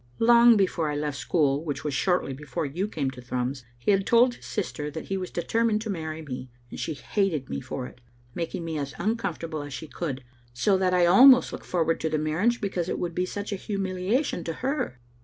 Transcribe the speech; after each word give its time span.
Long 0.17 0.57
before 0.57 0.89
I 0.89 0.95
left 0.95 1.19
school, 1.19 1.63
which 1.63 1.83
was 1.83 1.93
shortly 1.93 2.33
before 2.33 2.65
you 2.65 2.87
came 2.87 3.11
to 3.11 3.21
Thrums, 3.21 3.65
he 3.77 3.91
had 3.91 4.07
told 4.07 4.33
his 4.33 4.45
sis 4.47 4.71
ter 4.71 4.89
that 4.89 5.09
he 5.09 5.15
was 5.15 5.29
determined 5.29 5.79
to 5.83 5.91
marry 5.91 6.23
me, 6.23 6.49
and 6.71 6.79
she 6.79 6.95
hated 6.95 7.51
me 7.51 7.61
for 7.61 7.85
it, 7.85 8.01
making 8.33 8.65
me 8.65 8.79
as 8.79 8.95
uncomfortable 8.97 9.61
as 9.61 9.73
she 9.75 9.87
could, 9.87 10.23
so 10.55 10.75
that 10.75 10.93
lalmost 10.93 11.53
looked 11.53 11.67
forward 11.67 11.99
to 11.99 12.09
the 12.09 12.17
marriage 12.17 12.59
because 12.59 12.89
it 12.89 12.97
would 12.97 13.13
be 13.13 13.27
such 13.27 13.51
a 13.51 13.55
humiliation 13.61 14.43
to 14.45 14.53
her." 14.65 14.99